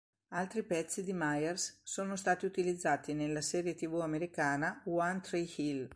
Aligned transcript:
Altri 0.29 0.63
pezzi 0.63 1.03
di 1.03 1.13
Myers 1.13 1.81
sono 1.83 2.15
stati 2.15 2.47
utilizzati 2.47 3.13
nella 3.13 3.39
serie 3.41 3.75
tv 3.75 3.99
americana 4.01 4.81
"One 4.85 5.19
Tree 5.19 5.47
Hill". 5.57 5.87